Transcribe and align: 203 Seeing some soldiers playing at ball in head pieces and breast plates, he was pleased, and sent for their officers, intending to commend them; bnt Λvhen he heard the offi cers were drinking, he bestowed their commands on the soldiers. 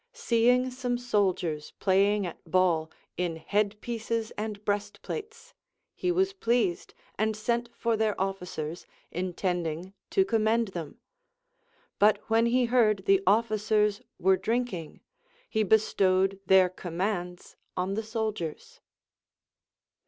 203 0.13 0.25
Seeing 0.25 0.71
some 0.71 0.97
soldiers 0.97 1.73
playing 1.77 2.25
at 2.25 2.43
ball 2.49 2.89
in 3.17 3.35
head 3.35 3.79
pieces 3.81 4.31
and 4.31 4.65
breast 4.65 4.99
plates, 5.03 5.53
he 5.93 6.11
was 6.11 6.33
pleased, 6.33 6.95
and 7.19 7.37
sent 7.37 7.69
for 7.77 7.95
their 7.95 8.19
officers, 8.19 8.87
intending 9.11 9.93
to 10.09 10.25
commend 10.25 10.69
them; 10.69 10.97
bnt 11.99 12.17
Λvhen 12.29 12.47
he 12.49 12.65
heard 12.65 13.05
the 13.05 13.21
offi 13.27 13.53
cers 13.59 14.01
were 14.17 14.37
drinking, 14.37 15.01
he 15.47 15.61
bestowed 15.61 16.39
their 16.47 16.67
commands 16.67 17.55
on 17.77 17.93
the 17.93 18.01
soldiers. 18.01 18.79